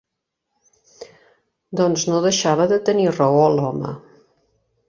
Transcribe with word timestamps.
Doncs 1.81 2.07
no 2.13 2.23
deixava 2.25 2.67
de 2.75 2.83
tenir 2.91 3.09
raó, 3.21 3.47
l'home. 3.61 3.97